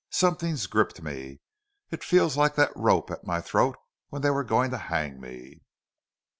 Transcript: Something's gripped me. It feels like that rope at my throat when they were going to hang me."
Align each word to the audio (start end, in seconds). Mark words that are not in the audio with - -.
Something's 0.09 0.65
gripped 0.65 1.03
me. 1.03 1.41
It 1.91 2.03
feels 2.03 2.35
like 2.35 2.55
that 2.55 2.75
rope 2.75 3.11
at 3.11 3.23
my 3.27 3.39
throat 3.39 3.77
when 4.09 4.23
they 4.23 4.31
were 4.31 4.43
going 4.43 4.71
to 4.71 4.79
hang 4.89 5.19
me." 5.21 5.61